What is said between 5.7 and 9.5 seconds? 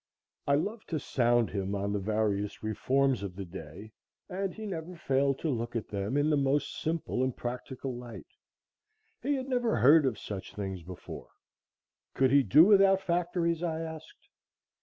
at them in the most simple and practical light. He had